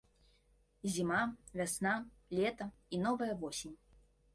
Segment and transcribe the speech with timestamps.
[0.93, 1.21] Зіма,
[1.61, 1.95] вясна,
[2.41, 3.83] лета і новая восень.